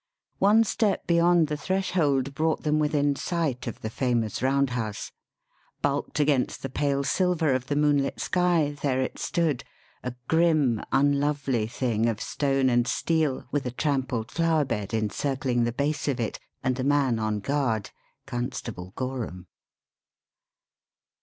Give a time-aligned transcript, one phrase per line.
[0.39, 5.11] One step beyond the threshold brought them within sight of the famous Round House.
[5.83, 9.63] Bulked against the pale silver of the moonlit sky, there it stood
[10.03, 15.71] a grim, unlovely thing of stone and steel with a trampled flower bed encircling the
[15.71, 17.91] base of it, and a man on guard
[18.25, 19.45] Constable Gorham.